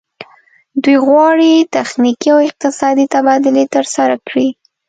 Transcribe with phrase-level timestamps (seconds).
[0.83, 4.47] دوی غواړي تخنیکي او اقتصادي تبادلې ترسره کړي